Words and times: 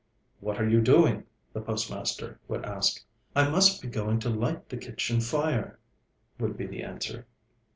'What 0.39 0.59
are 0.59 0.67
you 0.67 0.81
doing?' 0.81 1.25
the 1.53 1.61
postmaster 1.61 2.39
would 2.47 2.65
ask. 2.65 3.03
'I 3.35 3.51
must 3.51 3.83
be 3.83 3.87
going 3.87 4.17
to 4.21 4.31
light 4.31 4.67
the 4.69 4.77
kitchen 4.77 5.19
fire,' 5.21 5.77
would 6.39 6.57
be 6.57 6.65
the 6.65 6.81
answer. 6.81 7.27